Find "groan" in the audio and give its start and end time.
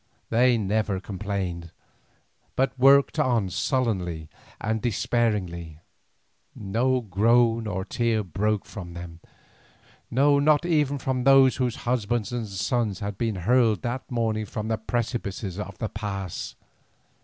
7.01-7.67